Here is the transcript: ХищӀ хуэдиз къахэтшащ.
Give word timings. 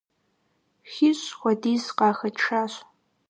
ХищӀ 0.91 1.27
хуэдиз 1.37 1.83
къахэтшащ. 1.97 2.73